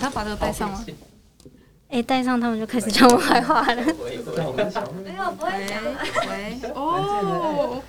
[0.00, 0.84] 他把这个带上吗？
[1.90, 3.82] 哎，带上他们就开始讲我坏话了。
[3.84, 5.80] 没有，不会讲。
[6.28, 7.80] 喂，哦，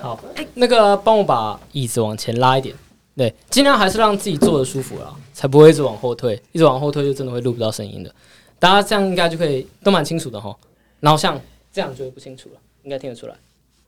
[0.00, 0.18] 好，
[0.54, 2.74] 那个帮我把椅子往前拉一点，
[3.14, 8.14] 对，尽量还是让自己坐的舒服啦，才不会一直往后退，一直往后退就真的会录不到声音的。
[8.58, 10.56] 大家这样应该就可以都蛮清楚的哈。
[11.00, 11.38] 然后像
[11.70, 13.34] 这样就会不清楚了，应该听得出来。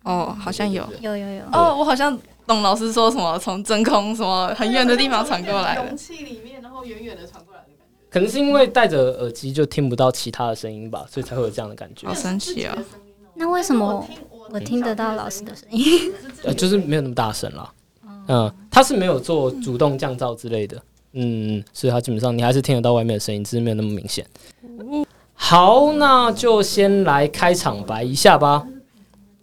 [0.04, 0.86] 哦，好像有。
[1.00, 1.42] 有有有。
[1.52, 5.84] 哦，我好像懂老师说什么，从真空什么很远的地方传过来的。
[5.84, 8.06] 容器里面，然后远远的传过来的感觉。
[8.10, 12.14] 可能是因为戴着耳机就听不到其他的声音吧，所以才会有这样的感觉好。
[12.14, 12.76] 神奇啊！
[13.34, 14.06] 那为什么
[14.50, 16.12] 我听得到老师的声音？
[16.42, 17.72] 呃，就是没有那么大声啦。
[18.28, 20.80] 嗯，他是没有做主动降噪之类的，
[21.12, 24.26] 嗯，所以他基本上你还是听得到外面的声音，只是没有那么明显。
[25.34, 28.66] 好，那就先来开场白一下吧。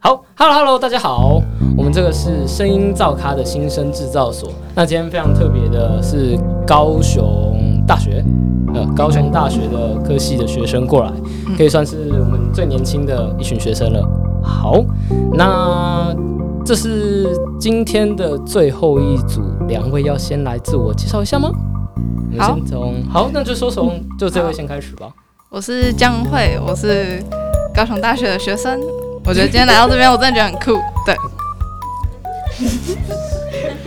[0.06, 1.42] 好，Hello Hello，大家好，
[1.76, 4.52] 我们这个是声音造咖的新生制造所。
[4.76, 8.24] 那今天非常特别的是高雄大学，
[8.76, 11.12] 呃，高雄大学的科系的学生过来，
[11.58, 14.08] 可以算是我们最年轻的一群学生了。
[14.44, 14.80] 好，
[15.34, 16.16] 那
[16.64, 17.28] 这是
[17.60, 21.50] 今天的最后一组，两位要先来自我介绍一下吗？
[22.32, 25.10] 我们好先从好，那就说从就这位先开始吧。
[25.50, 27.24] 我是江慧，我是
[27.74, 28.80] 高雄大学的学生。
[29.28, 30.80] 我觉得今天来到这边，我真的觉得很酷。
[31.06, 31.16] 对。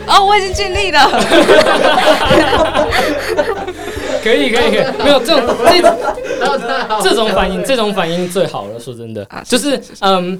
[0.07, 0.99] 哦，我已经尽力了。
[4.23, 5.81] 可以可以可以，没有这种这
[7.09, 8.79] 这种反应，这种反应最好了。
[8.79, 10.39] 说真的啊，就是嗯，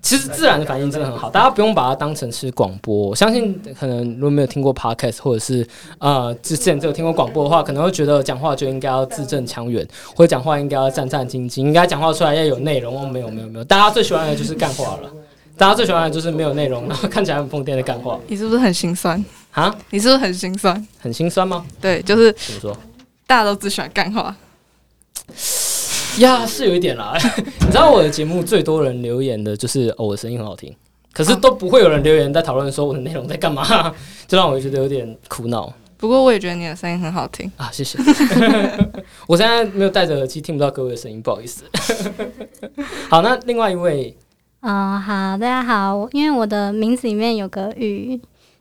[0.00, 3.08] 其实自然的反应真的很好，大家不用把它当成是广播。
[3.08, 5.66] 我相信可能如果没有听过 podcast，或者是
[5.98, 13.02] 呃之前只有听过广播的话，可能会觉得讲话就应该要字正腔圆，或者讲话应该要战战兢兢，应该讲话出来要有内容。
[13.02, 15.10] 哦，没有没有没有，大家最喜欢的就是干话了。
[15.56, 19.22] 大家最喜欢的就是没有内容，然后看起来很疯癫的干话你是不是很心酸？
[19.50, 20.86] 啊，你是不是很心酸？
[21.00, 21.66] 很心酸吗？
[21.80, 22.76] 对，就是怎么说？
[23.26, 24.34] 大家都只喜欢干话。
[26.22, 27.16] 呀，是有一点啦。
[27.60, 30.74] 你知道我的节目最多人留言的就是哦，我的声音很好听，
[31.12, 33.94] 可是都不会有人留言在讨论说我的内容在干嘛，
[34.26, 37.50] 这让我觉得有点苦恼不过我也觉得你的声音很好听。
[37.56, 37.68] 啊。
[37.72, 37.98] 谢谢。
[39.26, 41.64] 我现在没有戴着耳机，听不到各位的声音，不好意思。
[43.08, 44.16] 好，那另外一位
[44.60, 48.20] 嗯，好，大家好，因为我的名字里面有个雨，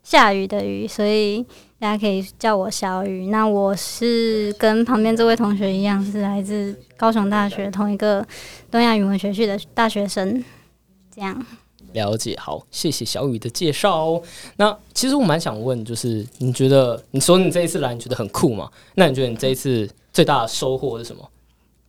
[0.09, 1.44] 下雨的雨，所以
[1.78, 3.28] 大家可以叫我小雨。
[3.28, 8.25] 那我是跟旁边这位同学一样，是来自高雄大学同一个
[8.72, 10.41] 东亚语文学系的大学生。
[11.13, 11.46] 这样，
[11.91, 14.23] 了解，好，谢谢小雨的介绍哦。
[14.56, 18.72] 那其实我蛮想问，就是你觉得你说你这一次来，你觉得很酷吗？
[18.96, 21.29] 那你觉得你这一次最大的收获是什么？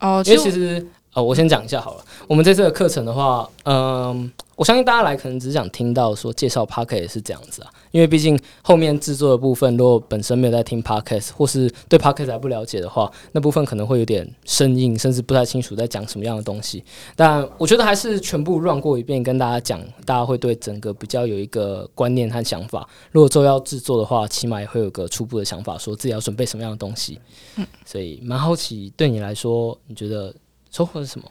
[0.00, 0.84] 哦，因为其实
[1.18, 2.04] 其实呃，我先讲一下好了。
[2.26, 16.84] 我们这次的课程的话，嗯、我相信大家来可能只想听到说介绍 podcast 是这样子啊，因为毕竟后面制作的部分，如果本身没有在听 podcast 或是对 podcast 还不了解的话，那部分可能会有点生硬，甚至不太清楚在讲什么样的东西。
[17.16, 22.86] 但我觉得还是全部 run 过一遍，跟大家讲，大家会对整个比较有一个观念和想法。
[23.10, 27.18] 如果之后要制作的话，起码也会有个初步的想法，说自己要准备什么样的东西。
[27.56, 30.34] 嗯，所以蛮好奇，对你来说，你觉得
[30.70, 31.26] 收获是什么？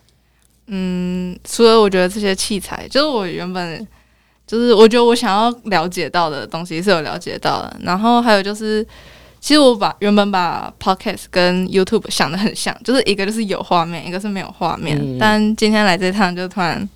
[0.68, 3.88] 嗯，除了我觉得这些器材，就是我原本
[4.46, 8.86] 就是我觉得我想要了解到的东西是有了解到的，然后还有就是，
[9.40, 16.88] 其实我把原本把 podcast 跟 YouTube 想的很像，就是一个就是有画面，一个是没有画面，嗯但今天来这趟就突然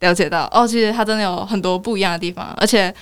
[0.00, 2.94] 了解到，哦，其实它真的有很多不一样的地方，而且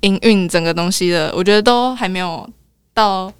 [0.00, 2.46] 营运整个东西的，我觉得都还没有
[2.92, 3.32] 到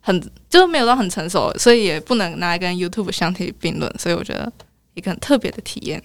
[0.00, 4.52] 很就是没有到很成熟，所以也不能拿来跟 YouTube 相提并论，所以我觉得
[4.94, 6.02] 一个很特别的体验。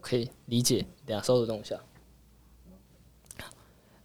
[0.00, 1.76] 可以理解，等下稍等动一下。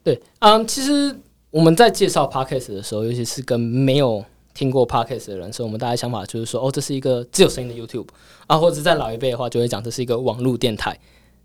[0.03, 1.16] 对，嗯，其实
[1.52, 8.08] 我们在介绍 podcast 的时候，尤其是跟没有听过 podcast 的人，所以我们大家想法就是说，哦，这是一个只有声音的 YouTube
[8.47, 11.00] 啊，或者在老一辈的话，就会讲这是一个网络电台。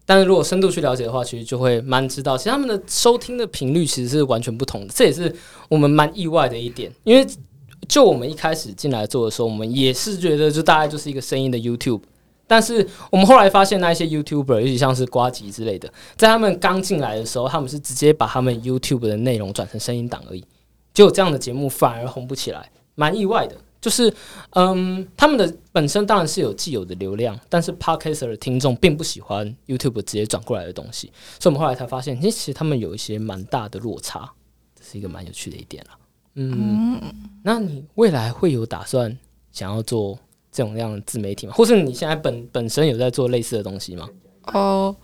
[0.07, 5.35] 但是如果深度去了解的话，其实就会蛮知道，其实他们的收听的频率其实是完全不同的，这也是
[5.69, 6.91] 我们蛮意外的一点。
[7.05, 7.27] 因为
[7.89, 12.03] 就我们一开始进来做的时候，我们也是觉得就大概就是一个声音的 YouTube。
[12.49, 20.45] 但是我们后来发现，那一些 YouTuber，尤其像是瓜吉之类的，在他们刚进来的时候，他们是直接把他们 YouTube 的内容转成声音档而已。
[20.95, 23.57] 结果这样的节目反而红不起来，蛮意外的。
[23.81, 24.13] 就是，
[24.51, 34.33] 嗯，他们的本身当然是有既有的流量，但是 Podcaster 的听众并不喜欢 YouTube 直接转过来的东西，所以我们后来才发现，其实他们有一些蛮大的落差，
[34.75, 35.91] 这是一个蛮有趣的一点了。
[36.37, 37.01] 嗯，
[37.43, 39.17] 那你未来会有打算
[39.51, 40.19] 想要做
[40.53, 41.55] 这种样的自媒体吗？
[41.57, 44.09] 或是你现在本本身有在做类似的东西吗？
[44.53, 44.95] 哦，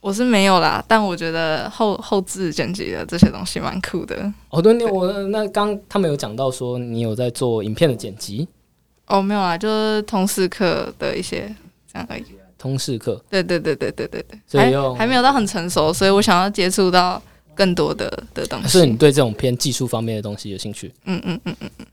[0.00, 4.32] 我是没有啦，但我觉得后后置剪辑的这些东西蛮酷的。
[4.50, 8.48] 哦，对，你我那刚他们有讲到说你有在做影片的剪辑，
[9.06, 11.54] 哦，没有啦，就是通识课的一些
[11.92, 12.24] 这样而已。
[12.56, 17.22] 通识课，对对对对对对对，还所以用还没有到很成熟，所以我想要接触到
[17.58, 18.68] 更多的的东西。
[18.68, 20.94] 所以你对这种偏技术方面的东西有兴趣？
[21.06, 21.86] 嗯嗯嗯嗯嗯，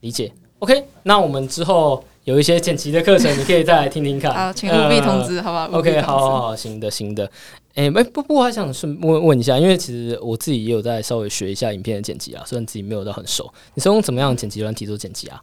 [0.00, 0.32] 理解。
[0.60, 4.32] OK，那我们之后有一些剪辑的课程，你可以再来听听看。
[4.32, 7.30] 好，请务必通知，好不好务必 OK，好好好，行的行的。
[7.74, 13.52] 哎、不不不，我还想顺问问一下，因为其实我自己也有在稍微学一下影片的剪辑啊，虽然自己没有到很熟。
[13.74, 15.42] 你是用怎么样的剪辑软体做剪辑啊？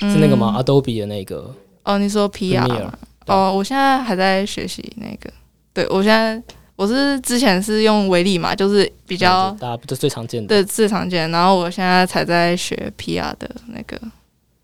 [0.00, 1.54] 是那个吗、嗯 a d o b e 的那个
[1.84, 2.90] 哦，你说 PR
[3.26, 5.30] 哦，我现在还在学习那个。
[5.74, 6.42] 对我现在
[6.78, 10.46] 我是之前是用微粒嘛，就是比较大家不都最常见的？
[10.46, 14.00] 对最常见，然后我现在才在学 PR 的那个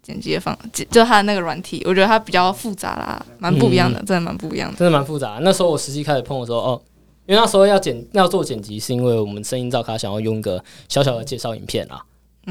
[0.00, 4.76] 剪辑的方，就它的那个软体，我觉得它比较复杂啦，蛮不一样的，真的蛮不一样的。
[4.76, 5.40] 真的蛮复杂。
[5.42, 6.82] 那时候我实际开始碰的时候，哦，
[7.26, 12.00] 因为那时候要剪要做剪辑，是因为我们声音照卡想要用一个小小的介绍影片啊，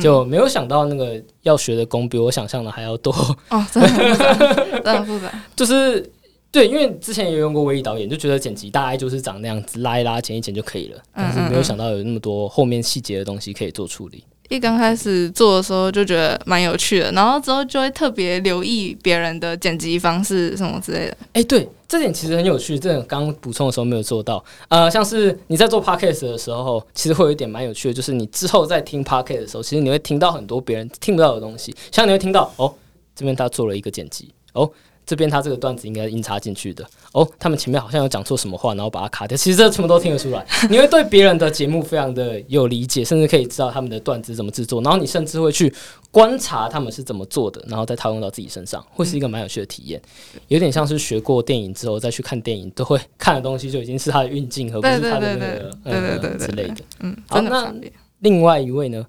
[0.01, 3.13] 就没有想到那个要学的功比我想象的还要多。
[3.47, 5.31] 哦，真的很复杂，真的很复杂。
[5.55, 6.11] 就是
[6.53, 11.01] 对，因为之前也用过微艺导演，就觉得剪辑大概就是长那样子，拉一拉、剪一剪就可以了。
[11.11, 14.23] 但是没有想到有那么多后面细节的东西可以做处理。
[14.49, 21.17] 一刚开始做的时候就觉得蛮有趣的，然后之后就会特别留意别人的剪辑方式什么之类的。
[21.31, 24.43] 哎、对，这点其实很有趣，这点刚刚补充的时候没有做到。
[24.67, 32.71] 呃，像是你在做 podcast 的时候，其实会有一点蛮有趣的，就是你之后在听 podcast 的时候，其实你会听到很多别人听不到的东西，像你会听到哦，
[33.15, 34.69] 这边他做了一个剪辑，哦。
[35.05, 39.37] 这边他这个段子应该音插进去的哦，他们前面好像有讲错什么话，然后把它卡掉。
[39.37, 45.73] 其实这全部都听得出来， 你会对别人的节目非常的有理解，甚至可以知道他们的段子怎么制作，然后你甚至会去
[46.11, 50.01] 观察他们是怎么做的，然后再套用到自己身上，会是一个蛮有趣的体验。
[50.47, 56.75] 有点像是学过电影之后再去看电影，都会看的东西就已经是他的运镜，和不是他的那个对对对呃对之类的。
[56.99, 57.73] 嗯，好那。
[58.19, 59.05] 另外一位呢，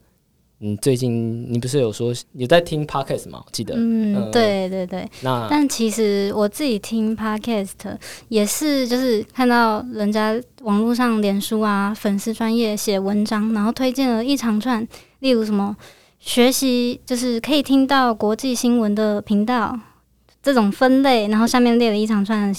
[0.58, 3.42] 你最近你不是有说有在听 podcast 吗？
[3.44, 5.06] 我记得，嗯嗯，对对对。
[5.22, 7.70] 那但其实我自己听 podcast
[8.28, 14.86] 也是，就是看到人家网络上脸书啊粉丝专业写文章，然后推荐了一长串，
[15.18, 15.76] 例如什么
[16.18, 19.78] 学习就是可以听到国际新闻的频道
[20.42, 22.54] 这种分类，然后下面列了一长串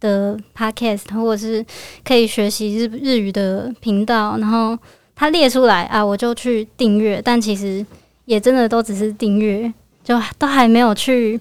[0.00, 1.64] 的 podcast，或者是
[2.04, 4.76] 可以学习日日语的频道，然后
[5.18, 7.84] 他列出来啊，我就去订阅，但其实
[8.26, 9.70] 也真的都只是订阅，
[10.04, 11.38] 就都还没有去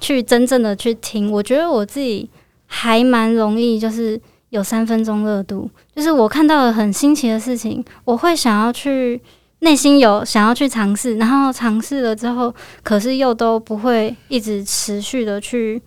[0.00, 1.30] 去真正的去听。
[1.30, 2.28] 我觉得我自己
[2.66, 4.18] 还蛮容易，就是
[4.48, 9.20] 有三分钟热度，就是我看到了很新奇的事情，我会想要去。
[9.62, 15.78] 内心有想要去尝试，然后尝试了之后，可是又都不会一直持续的去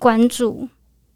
[0.00, 0.66] 关注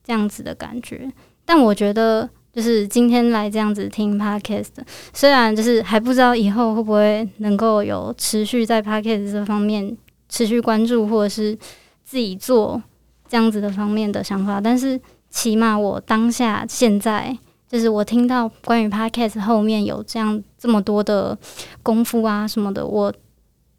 [0.07, 1.11] 这样子的感觉。
[1.45, 4.69] 但我觉得，就是今天来这样子听 podcast，
[5.13, 9.97] 虽然就是还不知道以后会不会能够有持续在 podcast 这方面
[10.29, 11.57] 持续关注，或者是
[12.05, 12.83] 自己做
[13.29, 15.01] 这样子的方面的想法，但是
[15.31, 17.39] 起码我当下现在。
[17.69, 21.39] 就是我听到关于 podcast 后面有这样这么多的
[21.83, 23.11] 功夫啊什么的，我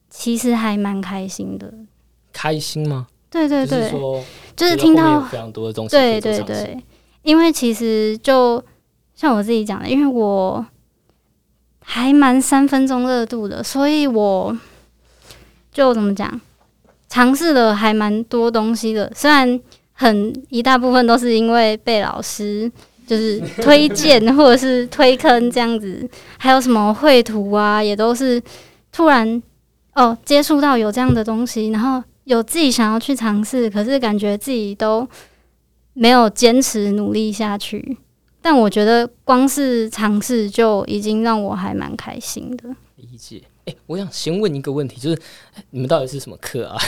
[0.10, 1.72] 其实还蛮开心的。
[2.32, 3.06] 开心吗？
[3.30, 4.24] 对对对，就是，
[4.56, 6.42] 就是听到非常多的东西可对对。
[6.42, 6.84] 对，
[7.24, 8.64] 因为其实就
[9.16, 10.66] 像我自己讲的，因为我
[11.80, 14.58] 还蛮三分钟热度的，所以我
[15.72, 16.40] 就怎么讲，
[17.10, 19.12] 尝试了还蛮多东西的。
[19.16, 19.60] 虽然
[19.94, 22.72] 很一大部分都是因为被老师
[23.06, 28.42] 就是推荐或者是推坑这样子，还有什么绘图啊，也都是
[28.92, 29.42] 突然
[29.94, 35.08] 哦接触到有这样的东西，然后有自己想要去尝试，可是感觉自己都
[35.94, 37.98] 没有坚持努力下去。
[38.42, 42.76] 但我觉得光是尝试就已经让我还蛮开心的。
[42.98, 43.42] 理解。
[43.66, 45.22] 哎、我想先问一个问题，就是
[45.54, 46.78] 哎你们到底是什么课啊？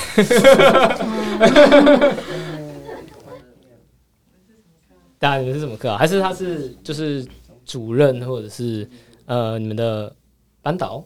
[5.17, 5.97] 大家你们是什么课啊？
[5.97, 7.25] 还是他是就是
[7.65, 8.85] 主任，或者是
[9.25, 10.13] 呃你们的
[10.62, 11.01] 班导，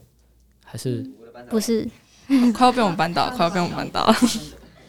[0.65, 1.08] 还是
[1.48, 1.88] 不是，
[2.56, 4.15] 快要被我们班倒，快要被我们班倒了。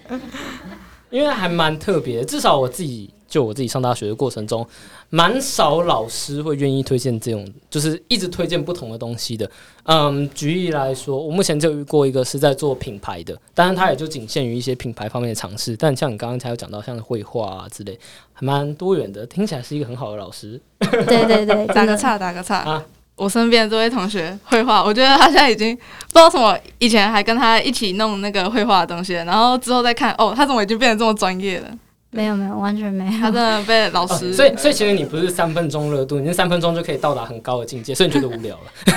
[1.11, 4.67] 因为还蛮特别，至少我自己就我自己上大学的过程中，
[5.09, 9.51] 蛮少老师会愿意推荐这种，就是一直推荐不同的东西的。
[9.85, 15.77] 嗯，举例来说，我目前就遇过一个是在做品牌的，当然它也就仅限于一些品牌方面的尝试。
[15.77, 17.99] 但像你刚刚才有讲到，像绘画啊之类，
[18.33, 20.61] 还蛮多元的，听起来是一个很好的老师。
[20.79, 22.59] 对对对，打个岔，打个岔。
[22.59, 22.87] 啊
[23.21, 31.69] 我身边的这位同学绘画，我觉得他现在已经不知道什么，以前还跟他一起弄那个绘画的东西，然后之后再看，哦，他怎么已经变得这么专业了？
[32.13, 33.11] 没有没有，完全没有。
[33.21, 38.73] 他真的被老哦师，所以所以其实你不是三分钟热度，你是三分钟就可以到达很高的境界，所以你觉得无聊了。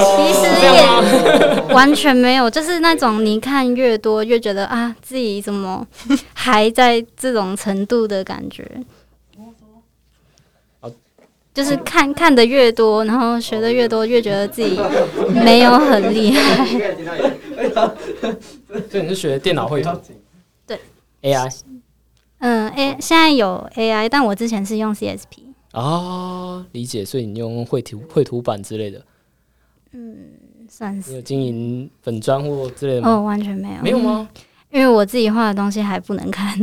[0.00, 5.86] 其实也 完全没有，就是那种你看越多越觉得啊，自己怎么
[6.32, 9.05] 还在这种程度的感觉哦。
[11.56, 14.78] 就是看看的越多，然后学的越多，越觉得自己
[15.32, 16.66] 没有很厉害。
[18.90, 19.88] 所以你是学电脑绘图？
[20.66, 20.78] 对
[21.22, 21.50] ，AI
[22.40, 25.44] 嗯，A 现在有 AI，但我之前是用 CSP。
[25.72, 27.02] 哦，理解。
[27.02, 29.02] 所以你用绘图绘图板之类的，
[29.92, 30.14] 嗯
[30.68, 33.08] 算是你有经营粉砖或之类的吗？
[33.12, 34.28] 哦，完全没有，没有吗？
[34.70, 36.54] 因为我自己画的东西还不能看。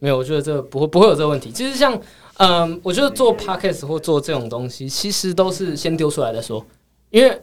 [0.00, 1.50] 没有，我觉得这个不会不会有这个问题。
[1.50, 2.00] 其实像，
[2.36, 6.64] 嗯，我觉得做 podcast 或做这种东西，其实都是先丢出来再说，
[7.10, 7.42] 因为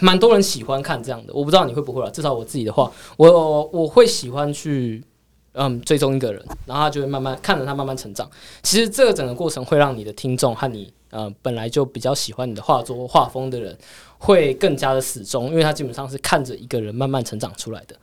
[0.00, 1.34] 蛮多人喜欢看这样的。
[1.34, 5.04] 我不知道你会不会啊，至少我自己的话，我我会喜欢去
[5.52, 8.26] 嗯追踪一个人，然后他就会慢慢看着他慢慢成长。
[8.62, 13.76] 其实这个整个过程会让你的听众和你呃本来就比较喜欢你的画作画风的人，
[14.16, 17.96] 会更加的死忠，因为他基本上是看着一个人慢慢成长出来的。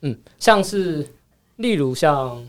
[0.00, 1.06] 嗯，像是
[1.56, 2.42] 例如像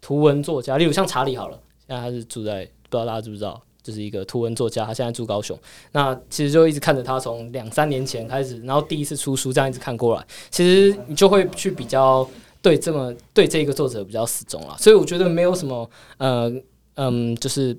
[0.00, 5.58] 图文作家，例如像查理好了，现在他是住在不知道大家知不知道，就是一个图文作家，他现在住高雄。
[5.92, 12.28] 那其实就一直看着他从两三年前开始，然后第一次出书这样一直看过来，其实你就会去比较
[12.62, 14.76] 对这么对这个作者比较死忠了。
[14.78, 15.88] 所以我觉得没有什么
[16.18, 16.52] 呃
[16.94, 17.76] 嗯，就是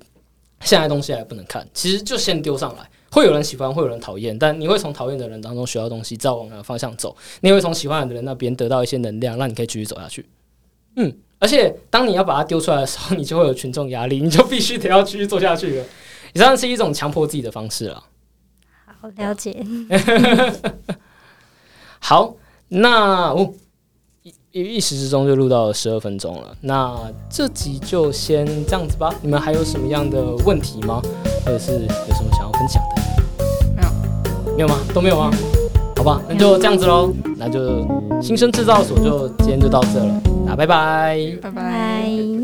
[0.60, 2.88] 现在东西还不能看，其实就先丢上来。
[3.10, 7.14] 会有人喜欢，会有人讨厌，但你会从讨厌的人当中学到东西，照往哪个方向走。
[7.42, 10.24] 你会从喜欢的人那边得到一些能量，让你可以继续走下去。
[10.96, 15.84] 嗯，而且当你要把它丢出来的时候，你就会有群众压力，你就必须得要继续做下去了。
[16.34, 18.04] 以上是一种强迫自己的方式了。
[19.00, 19.66] 好，了解。
[21.98, 22.36] 好，
[22.68, 23.52] 那哦，
[24.22, 26.56] 一一一时之中就录到了十二分钟了。
[26.60, 26.96] 那
[27.28, 29.12] 这集就先这样子吧。
[29.20, 31.02] 你们还有什么样的问题吗？
[31.44, 33.02] 或者是有什么想要分享的？
[33.74, 34.78] 没有，没有吗？
[34.94, 35.32] 都没有吗？
[36.02, 37.12] 好吧，那就这样子喽。
[37.36, 37.86] 那就
[38.20, 40.20] 新生制造所就今天就到这了。
[40.44, 41.38] 那拜拜。
[41.40, 42.41] 拜拜。